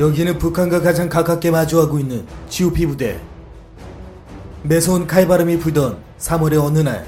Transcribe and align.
여기는 0.00 0.38
북한과 0.38 0.80
가장 0.80 1.08
가깝게 1.08 1.50
마주하고 1.50 1.98
있는 1.98 2.24
GOP 2.48 2.86
부대. 2.86 3.20
매서운 4.62 5.08
칼바람이 5.08 5.58
불던 5.58 5.98
3월의 6.20 6.64
어느 6.64 6.78
날. 6.78 7.04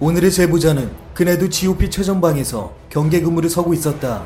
오늘의 0.00 0.32
제보자는 0.32 0.90
그네도 1.14 1.48
GOP 1.48 1.90
최전방에서 1.90 2.74
경계 2.88 3.20
근무를 3.20 3.48
서고 3.48 3.72
있었다. 3.72 4.24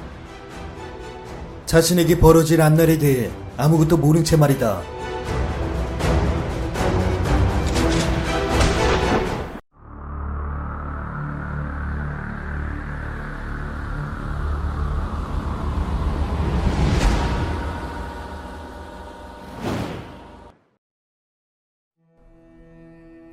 자신에게 1.67 2.19
벌어질 2.19 2.63
앞날에 2.63 2.97
대해 2.97 3.31
아무것도 3.59 3.99
모른 3.99 4.25
채 4.25 4.39
말이다. 4.39 4.96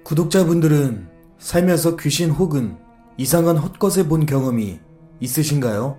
구독자분들은 0.03 1.07
살면서 1.39 1.95
귀신 1.97 2.29
혹은 2.29 2.77
이상한 3.17 3.57
헛것을 3.57 4.07
본 4.07 4.25
경험이 4.25 4.79
있으신가요? 5.19 5.97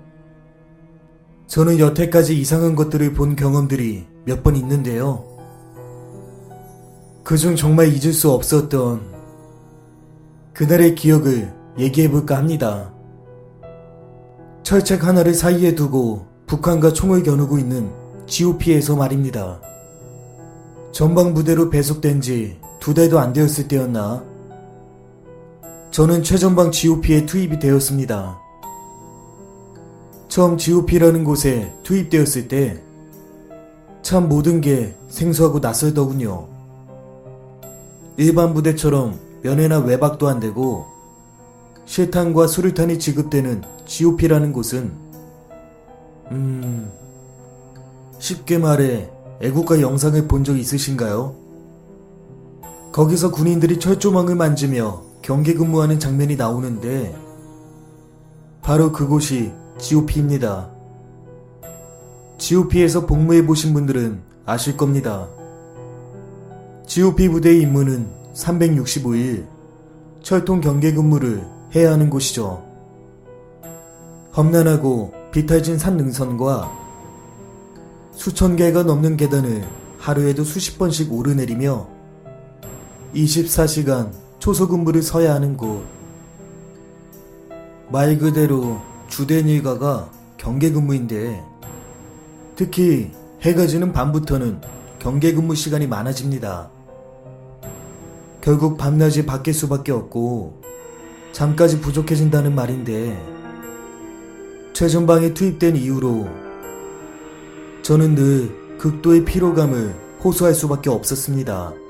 저는 1.46 1.78
여태까지 1.78 2.38
이상한 2.38 2.74
것들을 2.74 3.12
본 3.14 3.36
경험들이 3.36 4.06
몇 4.24 4.42
번 4.42 4.56
있는데요. 4.56 5.24
그중 7.22 7.56
정말 7.56 7.88
잊을 7.88 8.12
수 8.12 8.30
없었던 8.30 9.14
그날의 10.52 10.94
기억을 10.94 11.52
얘기해볼까 11.78 12.36
합니다. 12.36 12.92
철책 14.62 15.04
하나를 15.04 15.34
사이에 15.34 15.74
두고 15.74 16.26
북한과 16.46 16.92
총을 16.92 17.22
겨누고 17.22 17.58
있는 17.58 17.90
GOP에서 18.26 18.96
말입니다. 18.96 19.60
전방 20.92 21.34
부대로 21.34 21.70
배속된 21.70 22.20
지 22.20 22.58
두 22.84 22.92
달도 22.92 23.18
안 23.18 23.32
되었을 23.32 23.66
때였나? 23.66 24.22
저는 25.90 26.22
최전방 26.22 26.70
GOP에 26.70 27.24
투입이 27.24 27.58
되었습니다. 27.58 28.38
처음 30.28 30.58
GOP라는 30.58 31.24
곳에 31.24 31.72
투입되었을 31.82 32.46
때 32.48 32.82
참 34.02 34.28
모든 34.28 34.60
게 34.60 34.94
생소하고 35.08 35.60
낯설더군요. 35.60 36.46
일반 38.18 38.52
부대처럼 38.52 39.18
면회나 39.42 39.78
외박도 39.78 40.28
안 40.28 40.38
되고 40.40 40.84
실탄과 41.86 42.46
수류탄이 42.48 42.98
지급되는 42.98 43.62
GOP라는 43.86 44.52
곳은 44.52 44.92
음 46.32 46.92
쉽게 48.18 48.58
말해 48.58 49.08
애국가 49.40 49.80
영상을 49.80 50.28
본 50.28 50.44
적 50.44 50.58
있으신가요? 50.58 51.43
거기서 52.94 53.32
군인들이 53.32 53.80
철조망을 53.80 54.36
만지며 54.36 55.02
경계 55.20 55.54
근무하는 55.54 55.98
장면이 55.98 56.36
나오는데 56.36 57.12
바로 58.62 58.92
그곳이 58.92 59.52
GOP입니다. 59.78 60.70
GOP에서 62.38 63.04
복무해 63.04 63.44
보신 63.46 63.74
분들은 63.74 64.22
아실 64.46 64.76
겁니다. 64.76 65.28
GOP 66.86 67.30
부대의 67.30 67.62
임무는 67.62 68.08
365일 68.32 69.48
철통 70.22 70.60
경계 70.60 70.92
근무를 70.92 71.44
해야 71.74 71.90
하는 71.90 72.08
곳이죠. 72.08 72.64
험난하고 74.36 75.12
비탈진 75.32 75.78
산 75.78 75.96
능선과 75.96 76.70
수천 78.12 78.54
개가 78.54 78.84
넘는 78.84 79.16
계단을 79.16 79.66
하루에도 79.98 80.44
수십 80.44 80.78
번씩 80.78 81.12
오르내리며 81.12 81.93
24시간 83.14 84.10
초소근무를 84.38 85.02
서야 85.02 85.34
하는 85.34 85.56
곳. 85.56 85.84
말 87.90 88.18
그대로 88.18 88.80
주된 89.08 89.48
일가가 89.48 90.10
경계 90.36 90.70
근무인데 90.70 91.42
특히 92.56 93.12
해가 93.42 93.66
지는 93.66 93.92
밤부터는 93.92 94.60
경계 94.98 95.32
근무 95.32 95.54
시간이 95.54 95.86
많아집니다. 95.86 96.70
결국 98.40 98.76
밤낮이 98.76 99.24
바뀔 99.24 99.54
수밖에 99.54 99.92
없고 99.92 100.60
잠까지 101.32 101.80
부족해진다는 101.80 102.54
말인데 102.54 103.18
최전방에 104.72 105.34
투입된 105.34 105.76
이후로 105.76 106.28
저는 107.82 108.14
늘 108.14 108.76
극도의 108.78 109.24
피로감을 109.24 109.94
호소할 110.22 110.54
수밖에 110.54 110.90
없었습니다. 110.90 111.83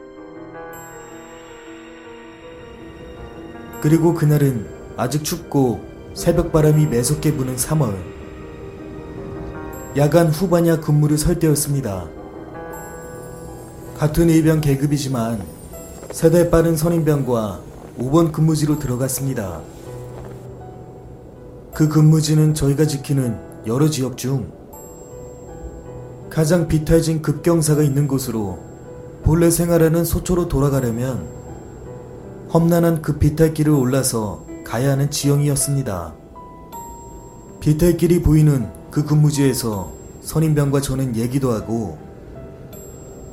그리고 3.85 4.15
그날은 4.15 4.67
아직 4.97 5.25
춥고 5.25 5.79
새벽 6.15 6.53
바람이 6.53 6.87
매섭게 6.87 7.37
부는 7.37 7.57
3월. 7.57 7.95
야간 9.99 10.29
후반야 10.29 10.81
근무를 10.81 11.19
설 11.19 11.39
때였습니다. 11.39 12.09
같은 13.99 14.31
일병 14.31 14.63
계급이지만 14.63 15.45
세대 16.13 16.49
빠른 16.49 16.79
선임병과 16.79 17.61
5번 17.99 18.33
근무지로 18.33 18.79
들어갔습니다. 18.79 19.61
그 21.75 21.87
근무지는 21.87 22.55
저희가 22.55 22.87
지키는 22.87 23.39
여러 23.67 23.91
지역 23.91 24.17
중 24.17 24.51
가장 26.31 26.69
비탈진 26.69 27.21
급경사가 27.21 27.83
있는 27.83 28.09
곳으로 28.09 28.61
본래 29.25 29.51
생활하는 29.51 30.07
소초로 30.07 30.49
돌아가려면 30.49 31.44
험난한 32.55 33.03
그 33.03 33.19
비탈길을 33.19 33.73
올라서 33.73 34.47
가야 34.63 34.93
하는 34.93 35.11
지형이었습니다. 35.11 36.15
비탈길이 37.59 38.23
보이는 38.23 38.71
그 38.93 39.05
근무지에서 39.05 39.93
선임병과 40.23 40.81
저는 40.81 41.17
얘기도 41.17 41.51
하고 41.51 41.99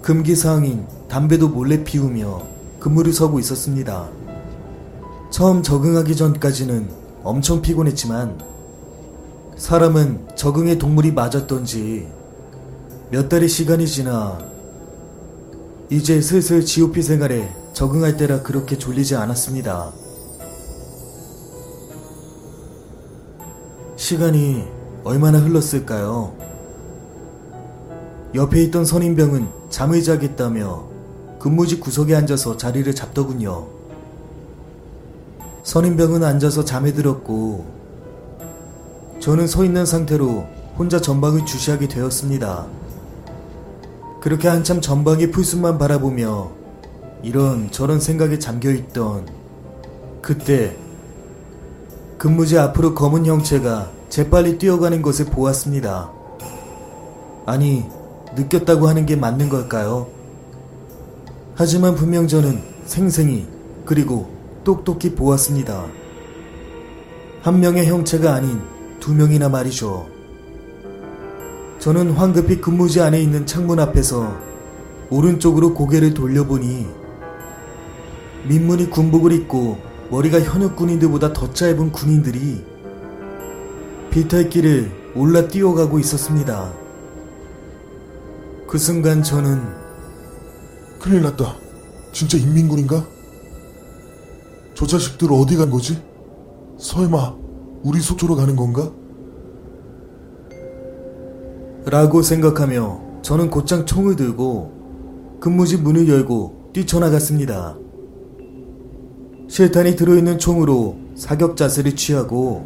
금기사항인 0.02 0.88
담배도 1.08 1.50
몰래 1.50 1.84
피우며 1.84 2.42
근무를 2.80 3.14
서고 3.14 3.38
있었습니다. 3.38 4.10
처음 5.30 5.62
적응하기 5.62 6.16
전까지는 6.16 6.90
엄청 7.24 7.62
피곤했지만 7.62 8.42
사람은 9.56 10.30
적응의 10.36 10.80
동물이 10.80 11.12
맞았던지 11.12 12.08
몇 13.12 13.30
달의 13.30 13.48
시간이 13.48 13.86
지나 13.86 14.40
이제 15.92 16.20
슬슬 16.22 16.66
GOP 16.66 17.04
생활에 17.04 17.61
적응할 17.82 18.16
때라 18.16 18.44
그렇게 18.44 18.78
졸리지 18.78 19.16
않았습니다. 19.16 19.92
시간이 23.96 24.68
얼마나 25.04 25.40
흘렀을까요? 25.40 26.36
옆에 28.36 28.62
있던 28.66 28.86
선임병은 28.86 29.48
잠을 29.72 30.04
자겠다며 30.04 30.84
근무지 31.40 31.80
구석에 31.80 32.14
앉아서 32.14 32.56
자리를 32.56 32.94
잡더군요. 32.94 33.66
선임병은 35.64 36.24
앉아서 36.24 36.64
잠에 36.64 36.94
들었고 36.94 37.66
저는 39.20 39.48
서 39.48 39.66
있는 39.66 39.88
상태로 39.88 40.46
혼자 40.78 41.02
전방을 41.02 41.48
주시하게 41.48 41.88
되었습니다. 41.88 42.68
그렇게 44.22 44.48
한참 44.50 44.82
전방의 44.82 45.32
풀숲만 45.32 45.80
바라보며 45.80 46.61
이런 47.24 47.70
저런 47.72 48.00
생각에 48.00 48.40
잠겨있던 48.40 49.28
그때 50.22 50.76
근무지 52.18 52.58
앞으로 52.58 52.94
검은 52.94 53.26
형체가 53.26 53.92
재빨리 54.10 54.58
뛰어가는 54.58 55.02
것을 55.02 55.26
보았습니다. 55.26 56.12
아니, 57.46 57.86
느꼈다고 58.36 58.88
하는 58.88 59.06
게 59.06 59.16
맞는 59.16 59.50
걸까요? 59.50 60.08
하지만 61.56 61.96
분명 61.96 62.28
저는 62.28 62.62
생생히 62.86 63.48
그리고 63.86 64.30
똑똑히 64.64 65.16
보았습니다. 65.16 65.86
한 67.42 67.60
명의 67.60 67.88
형체가 67.88 68.36
아닌 68.36 68.62
두 69.00 69.14
명이나 69.14 69.50
말이죠. 69.50 70.08
저는 71.80 72.12
황급히 72.12 72.62
근무지 72.62 73.02
안에 73.02 73.20
있는 73.20 73.48
창문 73.48 73.80
앞에서 73.80 74.38
오른쪽으로 75.10 75.74
고개를 75.74 76.14
돌려보니 76.14 77.01
민문이 78.48 78.90
군복을 78.90 79.32
입고 79.34 79.78
머리가 80.10 80.42
현역 80.42 80.76
군인들보다 80.76 81.34
더 81.34 81.52
짧은 81.54 81.92
군인들이 81.92 82.66
비탈길을 84.10 85.14
올라 85.16 85.48
뛰어가고 85.48 86.00
있었습니다. 86.00 86.74
그 88.68 88.78
순간 88.78 89.24
저는 89.24 89.62
큰일 91.00 91.22
났다. 91.22 91.56
진짜 92.12 92.38
인민군인가? 92.38 93.06
저 94.74 94.86
자식들 94.86 95.30
어디 95.32 95.56
간 95.56 95.70
거지? 95.70 96.02
설마 96.78 97.36
우리 97.84 98.00
속초로 98.02 98.36
가는 98.36 98.56
건가? 98.56 98.92
라고 101.86 102.22
생각하며 102.22 103.22
저는 103.22 103.50
곧장 103.50 103.86
총을 103.86 104.16
들고 104.16 105.40
근무지 105.40 105.78
문을 105.78 106.08
열고 106.08 106.72
뛰쳐나갔습니다. 106.74 107.78
실탄이 109.52 109.98
들어있는 109.98 110.40
총으로 110.40 110.96
사격 111.14 111.58
자세를 111.58 111.98
취하고 111.98 112.66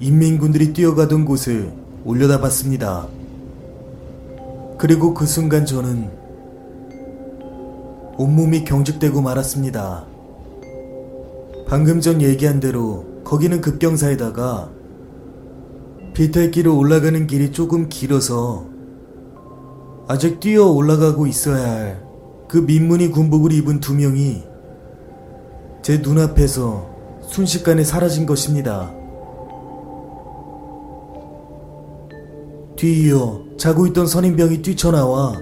인민군들이 0.00 0.72
뛰어가던 0.72 1.24
곳을 1.24 1.72
올려다 2.04 2.40
봤습니다. 2.40 3.06
그리고 4.78 5.14
그 5.14 5.24
순간 5.24 5.64
저는 5.64 6.10
온몸이 8.18 8.64
경직되고 8.64 9.22
말았습니다. 9.22 10.06
방금 11.68 12.00
전 12.00 12.20
얘기한 12.20 12.58
대로 12.58 13.22
거기는 13.22 13.60
급경사에다가 13.60 14.70
비탈길을 16.14 16.68
올라가는 16.68 17.28
길이 17.28 17.52
조금 17.52 17.88
길어서 17.88 18.66
아직 20.08 20.40
뛰어 20.40 20.66
올라가고 20.66 21.28
있어야 21.28 21.62
할 21.62 22.12
그 22.52 22.58
민무늬 22.58 23.08
군복을 23.08 23.50
입은 23.52 23.80
두 23.80 23.94
명이 23.94 24.51
제 25.82 25.98
눈앞에서 25.98 26.86
순식간에 27.28 27.82
사라진 27.82 28.24
것입니다. 28.24 28.94
뒤이어 32.76 33.42
자고 33.56 33.86
있던 33.88 34.06
선임병이 34.06 34.62
뛰쳐나와 34.62 35.40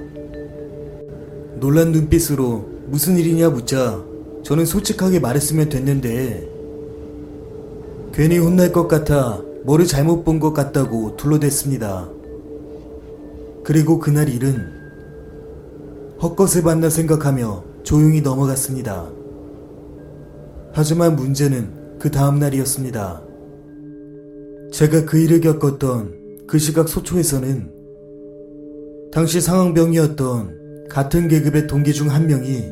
놀란 1.58 1.92
눈빛으로 1.92 2.64
무슨 2.86 3.18
일이냐 3.18 3.50
묻자 3.50 4.02
저는 4.42 4.64
솔직하게 4.64 5.20
말했으면 5.20 5.68
됐는데 5.68 6.48
괜히 8.12 8.38
혼날 8.38 8.72
것 8.72 8.88
같아 8.88 9.42
뭐를 9.64 9.86
잘못 9.86 10.24
본 10.24 10.40
것 10.40 10.52
같다고 10.54 11.16
둘러댔습니다. 11.16 12.08
그리고 13.62 13.98
그날 13.98 14.28
일은 14.30 14.56
헛것을 16.22 16.62
봤나 16.62 16.88
생각하며 16.88 17.62
조용히 17.82 18.22
넘어갔습니다. 18.22 19.19
하지만 20.72 21.16
문제는 21.16 21.98
그 21.98 22.10
다음날이었습니다. 22.10 23.22
제가 24.72 25.04
그 25.04 25.18
일을 25.18 25.40
겪었던 25.40 26.46
그 26.46 26.58
시각 26.58 26.88
소초에서는 26.88 27.70
당시 29.12 29.40
상황병이었던 29.40 30.88
같은 30.88 31.28
계급의 31.28 31.66
동기 31.66 31.92
중 31.92 32.08
한 32.08 32.26
명이 32.26 32.64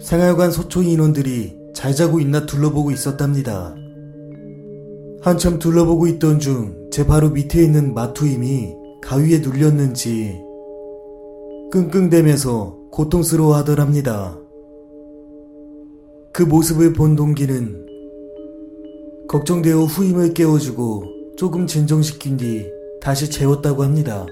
생활관 0.00 0.50
소초 0.50 0.82
인원들이 0.82 1.56
잘 1.74 1.94
자고 1.94 2.20
있나 2.20 2.46
둘러보고 2.46 2.90
있었답니다. 2.90 3.74
한참 5.22 5.58
둘러보고 5.58 6.06
있던 6.08 6.38
중 6.40 6.80
제 6.90 7.06
바로 7.06 7.30
밑에 7.30 7.62
있는 7.62 7.94
마투임이 7.94 8.74
가위에 9.00 9.38
눌렸는지 9.38 10.36
끙끙대면서 11.70 12.76
고통스러워 12.90 13.54
하더랍니다. 13.56 14.36
그 16.32 16.42
모습을 16.42 16.92
본 16.92 17.16
동기는 17.16 17.86
걱정되어 19.28 19.84
후임을 19.84 20.34
깨워주고 20.34 21.36
조금 21.36 21.66
진정시킨 21.66 22.36
뒤 22.36 22.66
다시 23.00 23.30
재웠다고 23.30 23.82
합니다. 23.82 24.26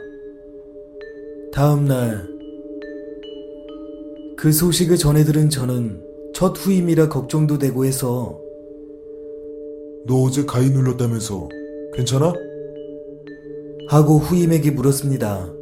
다음 1.52 1.86
날 1.86 2.38
그 4.38 4.52
소식을 4.52 4.98
전해 4.98 5.24
들은 5.24 5.50
저는 5.50 6.00
첫 6.32 6.56
후임이라 6.56 7.08
걱정도 7.08 7.58
되고 7.58 7.84
해서 7.84 8.40
너 10.06 10.22
어제 10.22 10.44
가위 10.44 10.70
눌렀다면서 10.70 11.48
괜찮아? 11.92 12.32
하고 13.88 14.18
후임에게 14.18 14.70
물었습니다. 14.70 15.52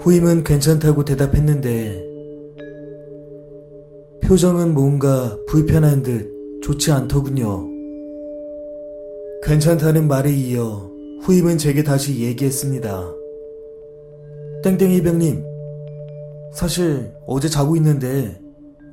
후임은 0.00 0.42
괜찮다고 0.42 1.04
대답했는데 1.04 2.11
표정은 4.32 4.72
뭔가 4.72 5.36
불편한 5.46 6.02
듯 6.02 6.32
좋지 6.62 6.90
않더군요. 6.90 7.68
괜찮다는 9.42 10.08
말에 10.08 10.32
이어 10.32 10.90
후임은 11.20 11.58
제게 11.58 11.84
다시 11.84 12.18
얘기했습니다. 12.20 13.12
땡땡이 14.64 15.02
병님, 15.02 15.44
사실 16.54 17.12
어제 17.26 17.50
자고 17.50 17.76
있는데 17.76 18.40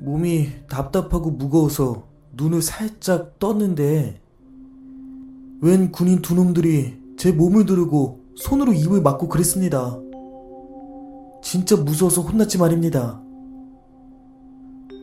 몸이 0.02 0.48
답답하고 0.68 1.30
무거워서 1.30 2.06
눈을 2.36 2.60
살짝 2.60 3.38
떴는데 3.38 4.20
웬 5.62 5.90
군인 5.90 6.20
두 6.20 6.34
놈들이 6.34 6.98
제 7.16 7.32
몸을 7.32 7.64
두르고 7.64 8.20
손으로 8.36 8.74
입을 8.74 9.00
막고 9.00 9.30
그랬습니다. 9.30 9.98
진짜 11.42 11.76
무서워서 11.76 12.20
혼났지 12.20 12.58
말입니다. 12.58 13.22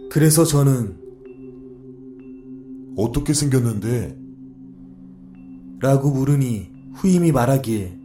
그래서 0.10 0.44
저는 0.46 0.98
어떻게 2.98 3.34
생겼는데? 3.34 4.18
라고 5.80 6.10
물으니 6.10 6.72
후임이 6.96 7.32
말하길 7.32 8.00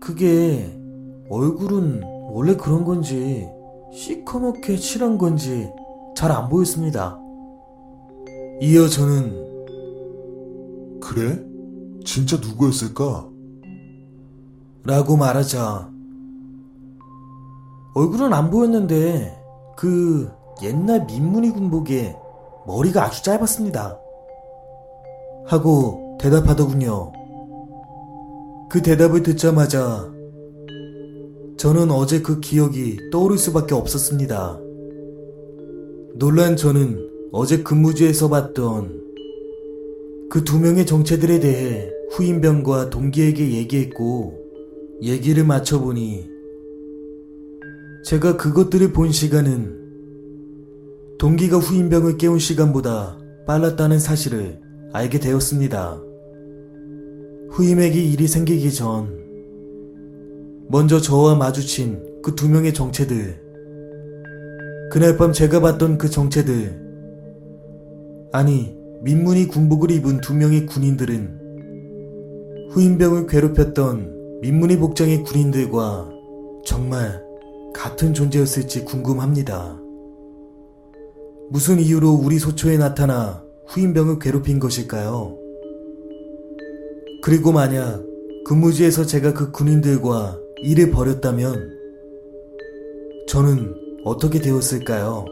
그게 0.00 0.76
얼굴은 1.30 2.02
원래 2.30 2.56
그런 2.56 2.84
건지 2.84 3.46
시커멓게 3.92 4.76
칠한 4.76 5.18
건지 5.18 5.68
잘 6.16 6.32
안 6.32 6.48
보였습니다. 6.48 7.18
이어 8.60 8.88
저는 8.88 9.46
그래? 11.00 11.44
진짜 12.04 12.36
누구였을까? 12.38 13.28
라고 14.84 15.16
말하자 15.16 15.90
얼굴은 17.94 18.32
안 18.32 18.50
보였는데 18.50 19.36
그 19.76 20.30
옛날 20.62 21.04
민무늬 21.06 21.50
군복에 21.50 22.16
머리가 22.66 23.04
아주 23.04 23.22
짧았습니다. 23.22 24.00
하고 25.46 26.16
대답하더군요. 26.20 27.12
그 28.68 28.82
대답을 28.82 29.22
듣자마자 29.22 30.10
저는 31.56 31.90
어제 31.90 32.20
그 32.20 32.40
기억이 32.40 32.98
떠오를 33.12 33.38
수밖에 33.38 33.74
없었습니다. 33.74 34.58
놀란 36.14 36.56
저는 36.56 37.10
어제 37.32 37.62
근무지에서 37.62 38.28
봤던 38.28 39.04
그 40.30 40.44
두 40.44 40.58
명의 40.58 40.84
정체들에 40.84 41.40
대해 41.40 41.90
후임병과 42.10 42.90
동기에게 42.90 43.52
얘기했고 43.52 44.38
얘기를 45.02 45.44
맞춰보니 45.44 46.28
제가 48.04 48.36
그것들을 48.36 48.92
본 48.92 49.12
시간은 49.12 49.85
동기가 51.18 51.58
후임병을 51.58 52.18
깨운 52.18 52.38
시간보다 52.38 53.18
빨랐다는 53.46 53.98
사실을 53.98 54.60
알게 54.92 55.18
되었습니다. 55.18 56.00
후임에게 57.50 58.02
일이 58.02 58.28
생기기 58.28 58.72
전 58.72 59.16
먼저 60.68 61.00
저와 61.00 61.36
마주친 61.36 62.04
그 62.22 62.34
두 62.34 62.50
명의 62.50 62.74
정체들 62.74 63.40
그날 64.90 65.16
밤 65.16 65.32
제가 65.32 65.60
봤던 65.60 65.96
그 65.96 66.10
정체들 66.10 66.84
아니 68.32 68.76
민무늬 69.02 69.46
군복을 69.46 69.90
입은 69.92 70.20
두 70.20 70.34
명의 70.34 70.66
군인들은 70.66 72.68
후임병을 72.72 73.26
괴롭혔던 73.26 74.40
민무늬 74.42 74.76
복장의 74.76 75.22
군인들과 75.22 76.10
정말 76.64 77.22
같은 77.72 78.12
존재였을지 78.12 78.84
궁금합니다. 78.84 79.85
무슨 81.48 81.78
이유로 81.78 82.10
우리 82.12 82.38
소초에 82.38 82.76
나타나 82.76 83.42
후임병을 83.66 84.18
괴롭힌 84.18 84.58
것일까요? 84.58 85.38
그리고 87.22 87.52
만약 87.52 88.02
근무지에서 88.44 89.04
제가 89.06 89.32
그 89.32 89.50
군인들과 89.52 90.38
일을 90.62 90.90
벌였다면 90.90 91.70
저는 93.28 93.74
어떻게 94.04 94.40
되었을까요? 94.40 95.24